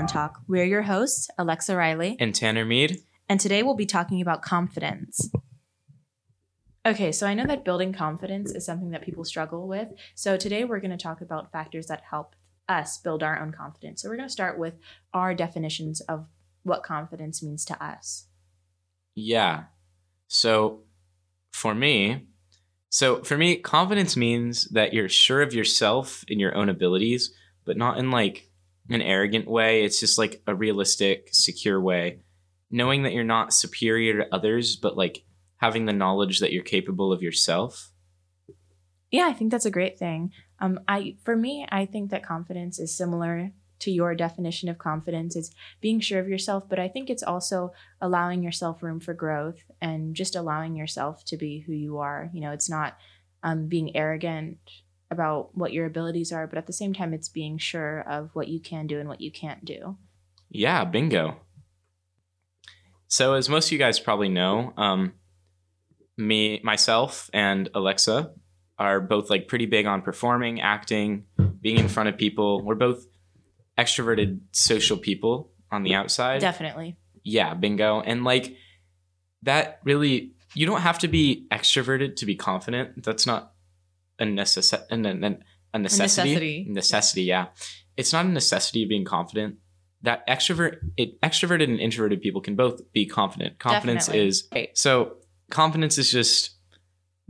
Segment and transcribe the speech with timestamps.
[0.00, 0.40] Talent Talk.
[0.48, 3.02] We're your hosts, Alexa Riley, And Tanner Mead.
[3.28, 5.30] and today we'll be talking about confidence.
[6.86, 9.88] Okay, so I know that building confidence is something that people struggle with.
[10.14, 12.34] So today we're going to talk about factors that help
[12.66, 14.00] us build our own confidence.
[14.00, 14.78] So we're going to start with
[15.12, 16.28] our definitions of
[16.62, 18.26] what confidence means to us.
[19.14, 19.64] Yeah.
[20.28, 20.84] So
[21.52, 22.26] for me,
[22.88, 27.34] so for me, confidence means that you're sure of yourself and your own abilities,
[27.66, 28.49] but not in like
[28.90, 29.84] an arrogant way.
[29.84, 32.20] It's just like a realistic, secure way.
[32.70, 35.24] Knowing that you're not superior to others, but like
[35.56, 37.90] having the knowledge that you're capable of yourself.
[39.10, 40.32] Yeah, I think that's a great thing.
[40.60, 45.34] Um, I for me, I think that confidence is similar to your definition of confidence.
[45.34, 49.64] It's being sure of yourself, but I think it's also allowing yourself room for growth
[49.80, 52.30] and just allowing yourself to be who you are.
[52.32, 52.96] You know, it's not
[53.42, 54.58] um, being arrogant
[55.10, 58.48] about what your abilities are, but at the same time, it's being sure of what
[58.48, 59.96] you can do and what you can't do.
[60.50, 61.36] Yeah, bingo.
[63.08, 65.14] So, as most of you guys probably know, um,
[66.16, 68.32] me, myself, and Alexa
[68.78, 71.24] are both like pretty big on performing, acting,
[71.60, 72.64] being in front of people.
[72.64, 73.04] We're both
[73.76, 76.40] extroverted social people on the outside.
[76.40, 76.96] Definitely.
[77.22, 78.00] Yeah, bingo.
[78.00, 78.56] And like
[79.42, 83.02] that really, you don't have to be extroverted to be confident.
[83.02, 83.49] That's not
[84.20, 85.38] a, necess- a, a,
[85.74, 86.30] a necessity.
[86.30, 86.66] necessity.
[86.68, 87.46] Necessity, yeah.
[87.96, 89.56] It's not a necessity of being confident.
[90.02, 93.58] That extrovert, it, extroverted and introverted people can both be confident.
[93.58, 94.28] Confidence Definitely.
[94.28, 94.68] is Right.
[94.76, 95.16] so.
[95.50, 96.52] Confidence is just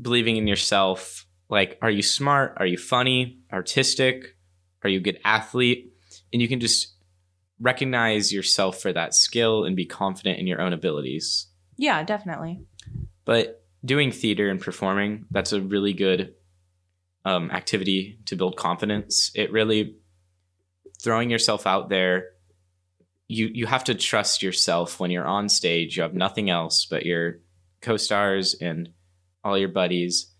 [0.01, 1.27] believing in yourself.
[1.49, 2.55] Like, are you smart?
[2.59, 3.39] Are you funny?
[3.51, 4.37] Artistic?
[4.85, 5.95] Are you a good athlete?
[6.33, 6.95] And you can just
[7.59, 11.47] recognize yourself for that skill and be confident in your own abilities.
[11.77, 12.61] Yeah, definitely.
[13.25, 16.35] But doing theater and performing, that's a really good
[17.31, 19.31] um, activity to build confidence.
[19.35, 19.97] It really
[21.01, 22.31] throwing yourself out there.
[23.29, 25.97] You you have to trust yourself when you're on stage.
[25.97, 27.41] You have nothing else but your
[27.81, 28.89] co-stars and
[29.45, 30.33] all your buddies,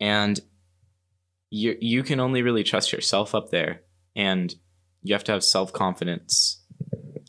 [0.00, 0.40] and
[1.50, 3.82] you you can only really trust yourself up there,
[4.16, 4.54] and
[5.02, 6.63] you have to have self confidence.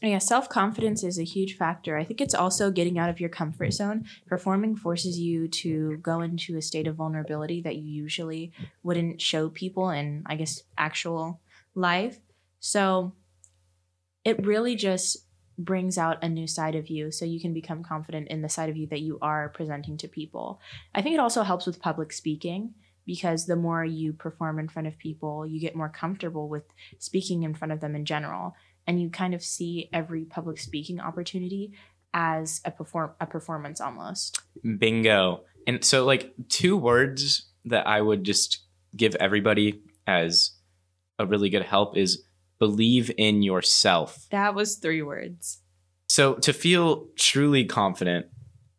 [0.06, 1.98] Yeah, self confidence is a huge factor.
[1.98, 4.06] I think it's also getting out of your comfort zone.
[4.28, 8.52] Performing forces you to go into a state of vulnerability that you usually
[8.84, 11.42] wouldn't show people in, I guess, actual
[11.74, 12.20] life.
[12.60, 13.14] So
[14.24, 15.18] it really just
[15.58, 18.70] brings out a new side of you so you can become confident in the side
[18.70, 20.60] of you that you are presenting to people.
[20.94, 22.76] I think it also helps with public speaking
[23.08, 26.66] because the more you perform in front of people, you get more comfortable with
[27.00, 28.56] speaking in front of them in general
[28.88, 31.74] and you kind of see every public speaking opportunity
[32.14, 34.42] as a perform a performance almost.
[34.78, 35.42] Bingo.
[35.68, 38.64] And so, like, two words that I would just
[38.96, 40.52] give everybody as
[41.18, 42.24] a really good help is
[42.60, 44.28] believe in yourself.
[44.32, 45.62] That was three words.
[46.08, 48.28] So, to feel truly confident,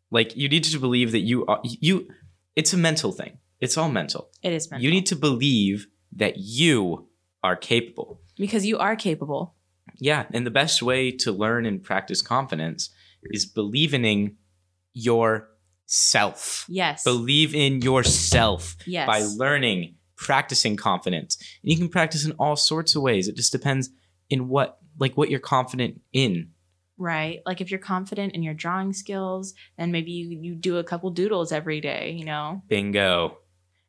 [0.09, 2.07] like, you need to believe that you are, you,
[2.55, 3.37] it's a mental thing.
[3.59, 4.29] It's all mental.
[4.41, 4.85] It is mental.
[4.85, 7.07] You need to believe that you
[7.43, 8.21] are capable.
[8.37, 9.55] because you are capable.
[9.99, 10.25] Yeah.
[10.33, 12.89] And the best way to learn and practice confidence
[13.23, 14.37] is believing in
[14.93, 16.65] yourself.
[16.67, 17.03] Yes.
[17.03, 19.07] Believe in yourself yes.
[19.07, 21.37] by learning, practicing confidence.
[21.63, 23.27] And you can practice in all sorts of ways.
[23.27, 23.89] It just depends
[24.29, 26.49] in what like what you're confident in.
[26.97, 27.41] right.
[27.45, 31.11] Like if you're confident in your drawing skills, then maybe you, you do a couple
[31.11, 32.63] doodles every day, you know.
[32.67, 33.37] Bingo.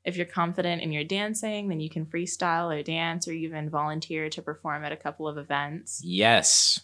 [0.09, 4.29] If you're confident in your dancing, then you can freestyle or dance or even volunteer
[4.31, 6.01] to perform at a couple of events.
[6.05, 6.81] Yes.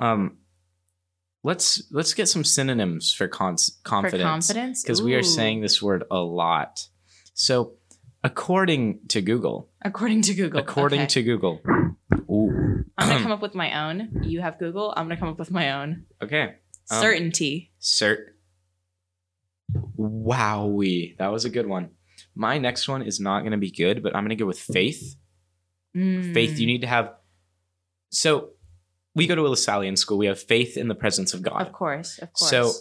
[0.00, 0.38] Um
[1.42, 4.22] let's let's get some synonyms for cons- confidence.
[4.22, 4.82] For confidence?
[4.82, 6.88] because we are saying this word a lot.
[7.34, 7.74] So,
[8.24, 10.60] according to Google, according to Google.
[10.60, 11.06] according Okay.
[11.08, 11.60] to Google,
[12.30, 14.22] ooh, I'm gonna come up with my own.
[14.24, 14.92] You have Google.
[14.96, 16.04] I'm gonna come up with my own.
[16.22, 16.54] okay,
[16.90, 17.72] Um, Certainty.
[17.80, 18.18] cert.
[19.98, 21.90] Wowie, that was a good one.
[22.34, 24.58] My next one is not going to be good, but I'm going to go with
[24.60, 25.16] faith.
[25.94, 27.14] Faith, you Mm, need to have.
[28.10, 28.50] So,
[29.14, 30.18] we go to a Lasallian school.
[30.18, 31.62] We have faith in the presence of God.
[31.66, 32.50] Of course, of course.
[32.50, 32.72] So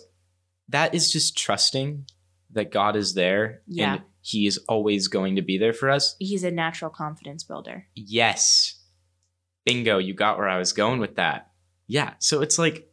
[0.69, 2.05] that is just trusting
[2.51, 3.93] that God is there Yeah.
[3.95, 6.15] and He is always going to be there for us.
[6.19, 7.87] he's a natural confidence builder.
[7.95, 8.79] Yes.
[9.65, 11.49] Bingo, you got where I was going with that.
[11.87, 12.13] Yeah.
[12.19, 12.87] So it's like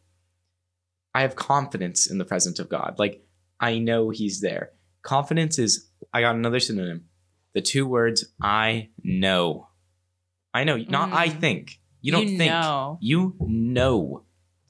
[1.13, 2.95] I have confidence in the presence of God.
[2.97, 3.23] Like
[3.59, 4.71] I know He's there.
[5.01, 7.05] Confidence is, I got another synonym.
[7.53, 9.67] The two words I know.
[10.53, 11.39] I know, not I Mm.
[11.39, 11.79] think.
[12.01, 12.51] You don't You think.
[12.51, 12.97] know.
[13.01, 14.23] You know.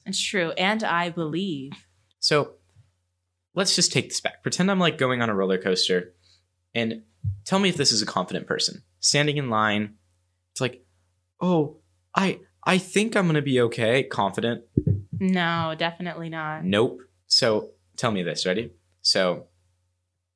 [0.06, 0.52] It's true.
[0.52, 1.72] And I believe.
[2.20, 2.54] So
[3.54, 4.42] let's just take this back.
[4.42, 6.14] Pretend I'm like going on a roller coaster
[6.74, 7.02] and
[7.44, 8.82] tell me if this is a confident person.
[9.00, 9.94] Standing in line,
[10.52, 10.84] it's like,
[11.40, 11.76] oh,
[12.14, 14.02] I I think I'm gonna be okay.
[14.02, 14.64] Confident.
[15.20, 16.64] No, definitely not.
[16.64, 17.00] Nope.
[17.26, 18.70] So tell me this, ready?
[19.02, 19.48] So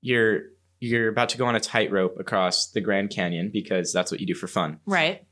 [0.03, 0.41] you're
[0.81, 4.27] you're about to go on a tightrope across the Grand Canyon because that's what you
[4.27, 4.81] do for fun.
[4.85, 5.25] Right.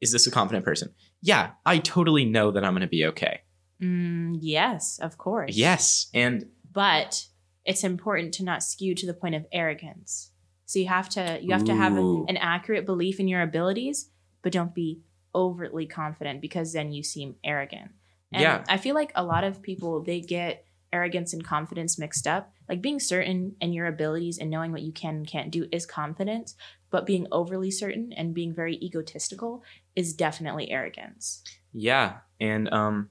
[0.00, 0.92] Is this a confident person?
[1.22, 3.40] Yeah, I totally know that I'm gonna be okay.
[3.82, 5.56] Mm, yes, of course.
[5.56, 6.08] Yes.
[6.14, 7.24] And But
[7.64, 10.30] it's important to not skew to the point of arrogance.
[10.66, 12.26] So you have to you have to have Ooh.
[12.28, 14.10] an accurate belief in your abilities,
[14.42, 15.00] but don't be
[15.34, 17.90] overtly confident because then you seem arrogant.
[18.32, 18.64] And Yeah.
[18.68, 22.52] I feel like a lot of people they get arrogance and confidence mixed up.
[22.68, 25.86] Like being certain in your abilities and knowing what you can and can't do is
[25.86, 26.54] confidence,
[26.90, 29.62] but being overly certain and being very egotistical
[29.96, 31.42] is definitely arrogance.
[31.72, 33.10] yeah, and um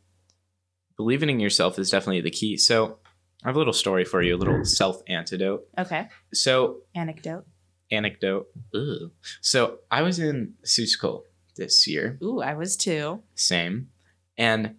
[0.95, 2.57] believing in yourself is definitely the key.
[2.57, 2.97] So
[3.43, 5.67] I have a little story for you, a little self antidote.
[5.77, 6.07] Okay.
[6.33, 7.45] So Anecdote.
[7.91, 8.47] anecdote.
[8.73, 9.11] Ugh.
[9.41, 11.23] So I was in School
[11.55, 12.17] this year.
[12.23, 13.21] Ooh, I was too.
[13.35, 13.89] Same.
[14.37, 14.75] And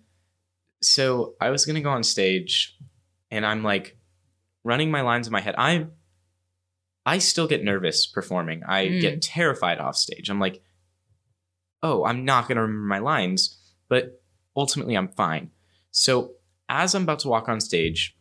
[0.82, 2.76] so I was gonna go on stage
[3.30, 3.96] and I'm like
[4.64, 5.54] running my lines in my head.
[5.58, 5.86] I
[7.06, 8.62] I still get nervous performing.
[8.64, 9.00] I Mm.
[9.00, 10.28] get terrified off stage.
[10.28, 10.62] I'm like,
[11.82, 13.56] oh, I'm not gonna remember my lines,
[13.88, 14.20] but
[14.56, 15.50] ultimately I'm fine.
[15.90, 16.32] So
[16.68, 18.16] as I'm about to walk on stage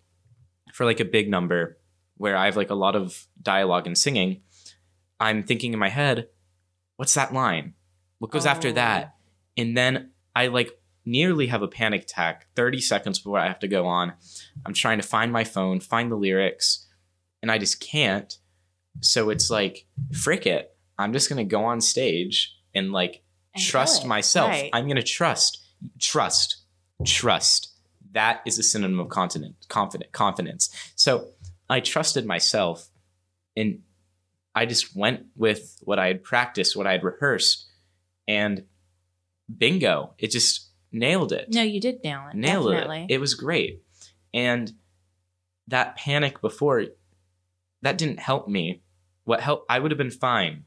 [0.74, 1.78] for like a big number
[2.18, 4.42] where I have like a lot of dialogue and singing,
[5.20, 6.30] I'm thinking in my head,
[6.96, 7.74] what's that line?
[8.20, 8.74] What goes after Oh.
[8.74, 9.16] that?
[9.58, 13.68] And then I like nearly have a panic attack 30 seconds before I have to
[13.68, 14.14] go on.
[14.66, 16.86] I'm trying to find my phone, find the lyrics,
[17.42, 18.38] and I just can't.
[19.02, 20.76] So it's like, frick it.
[20.98, 23.24] I'm just going to go on stage and like
[23.54, 24.50] And trust myself.
[24.50, 24.70] Right.
[24.74, 25.64] I'm going to trust,
[26.00, 26.58] trust,
[27.06, 27.74] trust.
[28.12, 30.70] That is a synonym of confident, confident, confidence.
[30.96, 31.30] So
[31.70, 32.90] I trusted myself
[33.56, 33.82] and
[34.56, 37.66] I just went with what I had practiced, what I had rehearsed,
[38.28, 38.64] and
[39.56, 40.67] bingo, it just
[41.00, 41.48] nailed it.
[41.54, 42.36] No, you did nail it.
[42.36, 43.04] nailed definitely.
[43.10, 43.16] it.
[43.16, 43.82] It was great.
[44.34, 44.74] And
[45.68, 46.86] that panic before,
[47.82, 48.84] that didn't help me.
[49.24, 50.64] What helped, I would have been fine.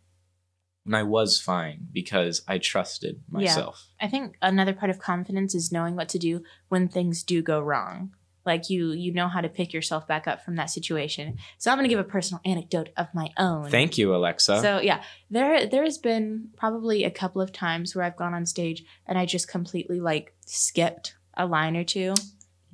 [0.87, 3.39] And I was fine because I trusted Yeah.
[3.41, 3.87] myself.
[4.01, 7.61] I think another part of confidence is knowing what to do when things do go
[7.61, 8.15] wrong.
[8.45, 11.39] Like you, you know how to pick yourself back up from that situation.
[11.59, 13.71] So I'm going to give a personal anecdote of my own.
[13.71, 14.61] Thank you, Alexa.
[14.61, 18.47] So yeah, there there has been probably a couple of times where I've gone on
[18.47, 22.15] stage and I just completely like skipped a line or two.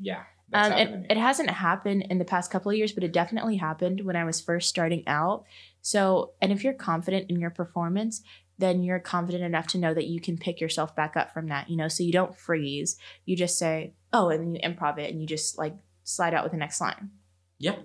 [0.00, 0.22] yeah.
[0.52, 4.02] Um, it, it hasn't happened in the past couple of years, but it definitely happened
[4.04, 5.44] when I was first starting out.
[5.82, 8.22] So, and if you're confident in your performance,
[8.58, 11.68] then you're confident enough to know that you can pick yourself back up from that,
[11.68, 12.96] you know, so you don't freeze.
[13.24, 15.74] You just say, oh, and then you improv it and you just like
[16.04, 17.10] slide out with the next line.
[17.58, 17.76] Yeah.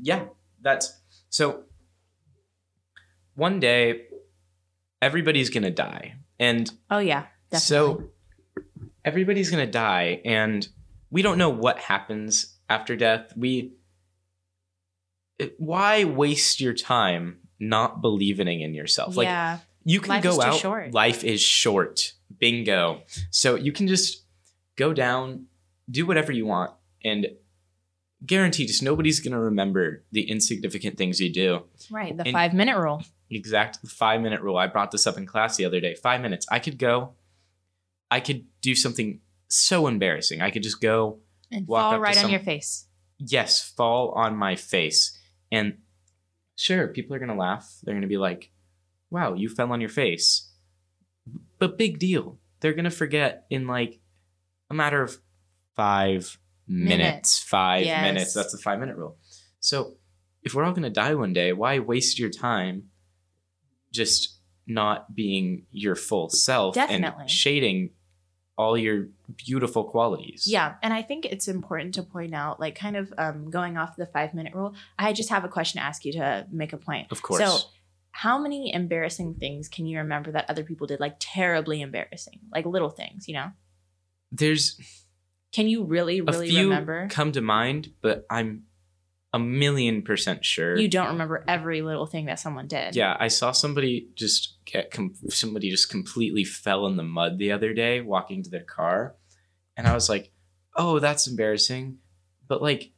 [0.00, 0.24] Yeah.
[0.60, 0.92] That's
[1.30, 1.64] so
[3.34, 4.02] one day
[5.00, 6.14] everybody's going to die.
[6.38, 7.60] And Oh, yeah, definitely.
[7.60, 8.10] so
[9.04, 10.66] everybody's going to die and
[11.10, 13.32] we don't know what happens after death.
[13.36, 13.74] We
[15.38, 19.16] it- why waste your time not believing in yourself?
[19.16, 20.92] Like yeah, you can Life go out short.
[20.92, 22.12] life is short.
[22.38, 23.02] Bingo.
[23.30, 24.24] So you can just
[24.76, 25.46] go down,
[25.90, 26.72] do whatever you want
[27.04, 27.26] and
[28.24, 31.62] guarantee just nobody's going to remember the insignificant things you do.
[31.90, 32.16] right.
[32.16, 33.02] The and- five minute rule.
[33.32, 34.56] Exact 5 minute rule.
[34.56, 35.94] I brought this up in class the other day.
[35.94, 36.46] 5 minutes.
[36.50, 37.14] I could go
[38.10, 40.40] I could do something so embarrassing.
[40.42, 41.20] I could just go
[41.52, 42.86] And walk fall right on your face.
[43.18, 45.16] yes, fall on my face.
[45.52, 45.78] And
[46.56, 47.78] sure, people are going to laugh.
[47.84, 48.50] They're going to be like,
[49.10, 50.50] wow, you fell on your face.
[51.60, 52.38] But big deal.
[52.60, 54.00] They're going to forget in like
[54.70, 55.18] a matter of
[55.76, 56.98] five minutes.
[56.98, 57.38] Minutes.
[57.42, 58.02] Five Yes.
[58.02, 58.34] minutes.
[58.34, 59.16] That's the five minute rule.
[59.60, 59.96] So
[60.42, 62.90] if we're all going to die one day, why waste your time
[63.92, 67.22] just not being your full self Definitely.
[67.22, 67.90] and shading
[68.56, 70.44] all your beautiful qualities?
[70.46, 73.96] Yeah, and I think it's important to point out, like, kind of um, going off
[73.96, 74.74] the five minute rule.
[74.98, 77.08] I just have a question to ask you to make a point.
[77.10, 77.40] Of course.
[77.40, 77.68] So,
[78.12, 82.66] how many embarrassing things can you remember that other people did, like terribly embarrassing, like
[82.66, 83.26] little things?
[83.28, 83.46] You know,
[84.32, 84.78] There's
[85.52, 87.08] can you really, really a few remember?
[87.10, 88.64] come to mind, but I'm
[89.32, 90.76] a million percent sure.
[90.76, 92.96] You don't remember every little thing that someone did.
[92.96, 97.52] Yeah, I saw somebody just get com- somebody just completely fell in the mud the
[97.52, 99.14] other day walking to their car,
[99.76, 100.32] and I was like,
[100.74, 101.98] "Oh, that's embarrassing,"
[102.48, 102.92] but like,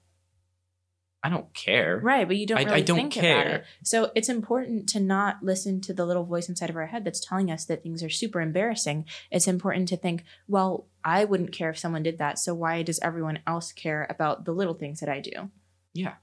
[1.25, 2.01] I don't care.
[2.03, 3.57] Right, but you don't I- really I don't think about care.
[3.59, 3.65] it.
[3.85, 7.25] So it's important to not listen to the little voice inside of our head that's
[7.25, 9.05] telling us that things are super embarrassing.
[9.31, 12.39] It's important to think, well, I wouldn't care if someone did that.
[12.41, 15.51] So why does everyone else care about the little things that I do?
[15.95, 16.15] Yeah,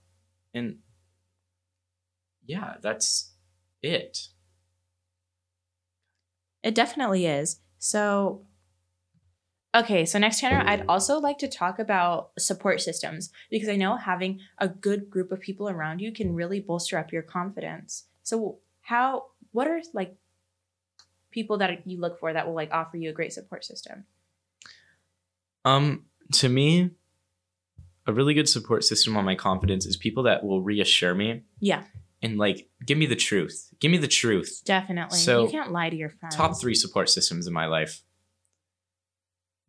[0.53, 0.79] and
[2.45, 3.31] yeah, that's
[3.81, 4.27] it.
[6.63, 7.61] It definitely is.
[7.77, 8.45] So
[9.75, 13.97] Okay, so next, Tanner, I'd also like to talk about support systems because I know
[13.97, 18.05] having a good group of people around you can really bolster up your confidence.
[18.23, 20.15] So, how, what are like
[21.29, 24.05] people that you look for that will like offer you a great support system?
[25.65, 26.89] Um, to me,
[28.07, 31.83] a really good support system on my confidence is people that will reassure me Yeah,
[32.23, 33.71] and like give me the truth.
[33.79, 34.63] Give me the truth.
[34.65, 35.19] definitely.
[35.19, 36.35] So, you can't lie to your friends.
[36.35, 38.01] Top three support systems in my life.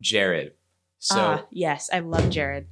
[0.01, 0.53] Jared.
[0.99, 2.67] So ah, yes, I love Jared.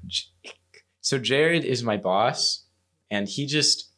[1.01, 2.65] so Jared is my boss
[3.09, 3.89] and he just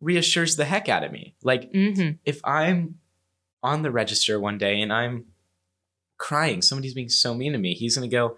[0.00, 1.34] reassures the heck out of me.
[1.42, 2.12] Like Mm-hmm.
[2.24, 2.96] if I'm
[3.62, 5.26] on the register one day and I'm
[6.16, 8.36] crying, somebody's being so mean to me, he's gonna go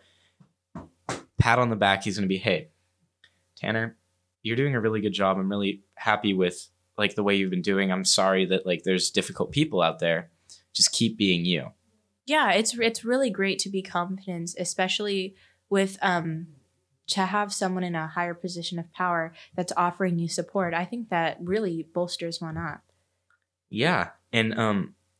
[1.38, 2.02] pat on the back.
[2.04, 2.68] He's gonna be, hey,
[3.56, 3.96] Tanner,
[4.42, 5.38] you're doing a really good job.
[5.38, 6.68] I'm really happy with
[6.98, 7.92] like the way you've been doing.
[7.92, 10.30] I'm sorry that like there's difficult people out there.
[10.72, 11.68] Just keep being you.
[12.34, 15.34] Yeah it's it's really great to be confident especially
[15.68, 16.28] with um
[17.16, 19.24] to have someone in a higher position of power
[19.56, 22.82] that's offering you support i think that really bolsters one up
[23.70, 24.04] Yeah.
[24.32, 24.78] And um,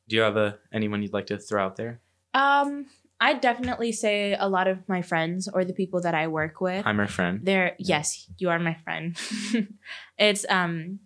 [0.09, 1.95] do you have a anyone you'd like to throw out there?
[2.35, 2.87] um
[3.21, 6.83] i definitely say a lot of my friends or the people that i work with
[6.87, 7.35] I'm her friend.
[7.43, 8.07] they're yes
[8.39, 9.19] you are my friend
[10.29, 11.01] it's um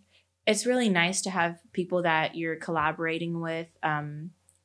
[0.46, 4.08] it's really nice to have people that you're collaborating with um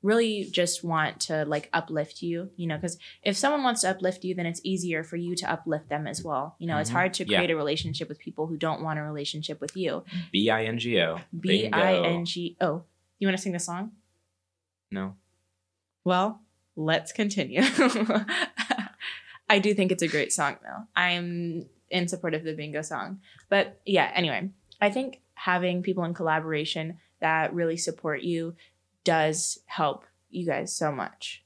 [0.01, 4.23] really just want to like uplift you you know because if someone wants to uplift
[4.23, 6.93] you then it's easier for you to uplift them as well you know it's Mhm.
[6.93, 7.37] hard to Yeah.
[7.39, 10.77] create a relationship with people who don't want a relationship with you B I N
[10.79, 11.19] G O.
[11.37, 12.83] b-i-n-g-o
[13.19, 13.91] you want to sing the song
[14.89, 15.15] No.
[16.05, 16.41] well
[16.77, 17.61] let's continue
[19.49, 23.19] i do think it's a great song though i'm in support of the bingo song
[23.49, 28.55] but yeah anyway i think having people in collaboration that really support you
[29.09, 31.43] does help you guys so much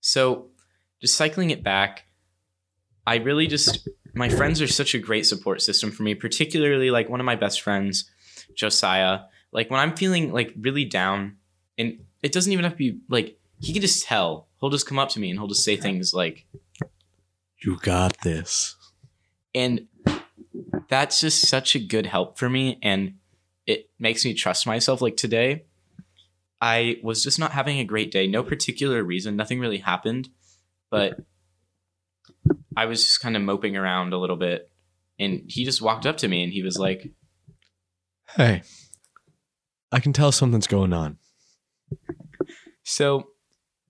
[0.00, 0.46] So,
[1.02, 2.06] just cycling it back,
[3.06, 7.10] I really just my friends are such a great support system for me, particularly like
[7.10, 8.10] one of my best friends,
[8.54, 9.20] Josiah.
[9.52, 11.36] Like when I'm feeling like really down,
[11.76, 14.48] and it doesn't even have to be like he can just tell.
[14.60, 16.46] He'll just come up to me and he'll just say things like,
[17.62, 18.76] You got this.
[19.54, 19.88] and
[20.88, 23.14] that's just such a good help for me and
[23.68, 25.00] it makes me trust myself.
[25.00, 25.66] Like today
[26.60, 28.26] i was just not having a great day.
[28.26, 29.36] No particular reason.
[29.36, 30.28] Nothing really happened.
[30.90, 31.20] But
[32.76, 34.68] i was just kind of moping around a little bit.
[35.20, 37.12] And he just walked up to me and he was like
[38.36, 38.62] Hey,
[39.92, 41.18] I can tell something's going on.
[42.82, 43.28] so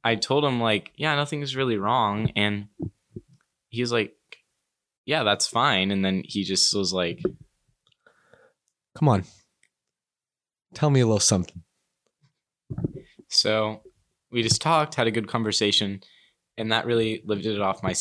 [0.05, 2.33] i told him like yeah nothing's really wrong.
[2.35, 2.67] And
[3.69, 4.15] he was like
[5.07, 5.93] yeah that's fine.
[5.93, 7.23] And then he just was like
[8.97, 9.25] Come on.
[10.75, 11.63] Tell me a little something.
[13.29, 13.83] So
[14.31, 16.01] we just talked, had a good conversation,
[16.57, 17.95] and that really lifted it off my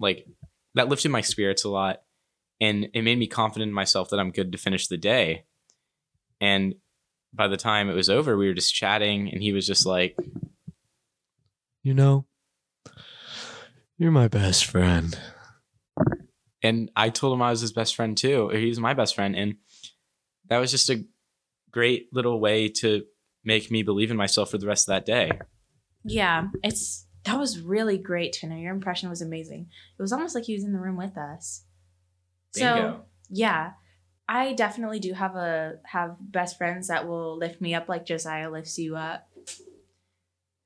[0.00, 0.26] like
[0.74, 2.02] that lifted my spirits a lot,
[2.60, 5.44] and it made me confident in myself that I'm good to finish the day.
[6.40, 6.74] And
[7.32, 10.16] by the time it was over, we were just chatting, and he was just like,
[11.82, 12.26] You know,
[13.98, 15.18] you're my best friend.
[16.62, 18.48] and I told him I was his best friend too.
[18.48, 19.56] He's my best friend, and
[20.48, 21.04] that was just a
[21.74, 23.02] great little way to
[23.44, 25.28] make me believe in myself for the rest of that day.
[26.04, 28.56] yeah it's that was really great Tina.
[28.56, 29.66] your impression was amazing
[29.98, 31.64] it was almost like he was in the room with us
[32.52, 33.04] so Bingo.
[33.28, 33.72] yeah
[34.28, 38.50] i definitely do have a have best friends that will lift me up like josiah
[38.50, 39.28] lifts you up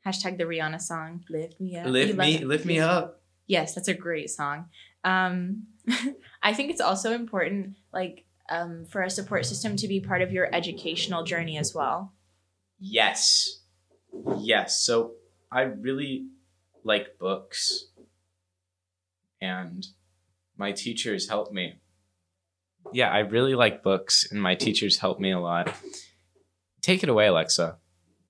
[0.07, 3.23] hashtag the rihanna song lift me up lift me, lift me up.
[3.47, 4.67] yes that's a great song
[5.05, 5.62] um
[6.43, 10.33] i think it's also important like um, for a support system to be part of
[10.33, 12.12] your educational journey as well
[12.78, 13.61] Yes.
[14.38, 14.81] Yes.
[14.81, 15.12] So
[15.50, 16.28] I really
[16.85, 17.88] like books
[19.40, 19.87] and
[20.57, 21.81] my teachers help me.
[22.93, 25.75] Yeah, I really like books and my teachers help me a lot.
[26.81, 27.78] Take it away, Alexa.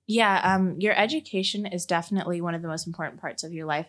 [0.07, 3.87] Yeah, um, your education is definitely one of the most important parts of your life,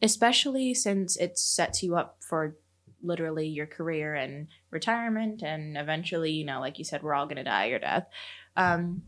[0.00, 2.56] especially since it sets you up for
[3.02, 7.44] literally your career and retirement, and eventually, you know, like you said, we're all gonna
[7.44, 8.06] die or death.
[8.56, 9.02] Um,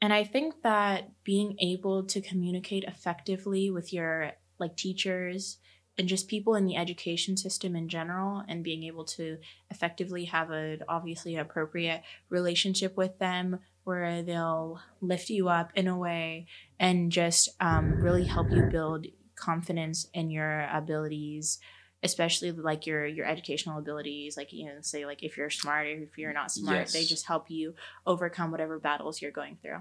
[0.00, 5.58] and I think that being able to communicate effectively with your like teachers
[5.98, 9.38] and just people in the education system in general, and being able to
[9.70, 15.88] effectively have a obviously an appropriate relationship with them where they'll lift you up in
[15.88, 16.46] a way
[16.78, 19.06] and just um, really help you build
[19.36, 21.58] confidence in your abilities
[22.02, 25.90] especially like your your educational abilities like you know say like if you're smart or
[25.90, 27.74] if you're not smart they just help you
[28.06, 29.80] overcome whatever battles you're going through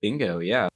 [0.00, 0.68] Bingo, yeah.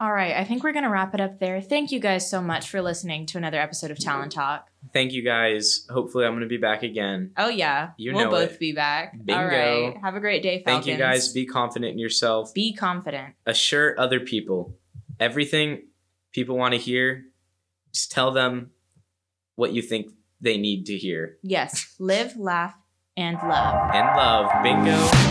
[0.00, 1.60] All right, I think we're going to wrap it up there.
[1.60, 4.68] Thank you guys so much for listening to another episode of Talent Talk.
[4.94, 5.86] Thank you guys.
[5.90, 7.32] Hopefully, I'm going to be back again.
[7.36, 7.90] Oh, yeah.
[7.98, 8.58] You we'll know both it.
[8.58, 9.12] be back.
[9.12, 9.40] Bingo.
[9.40, 9.96] All right.
[10.02, 10.86] Have a great day, Falcons.
[10.86, 11.32] Thank you guys.
[11.32, 12.54] Be confident in yourself.
[12.54, 13.34] Be confident.
[13.46, 14.74] Assure other people
[15.20, 15.82] everything
[16.32, 17.26] people want to hear.
[17.92, 18.70] Just tell them
[19.56, 21.38] what you think they need to hear.
[21.42, 21.94] Yes.
[21.98, 22.74] Live, laugh,
[23.16, 23.90] and love.
[23.94, 24.62] And love.
[24.62, 25.29] Bingo.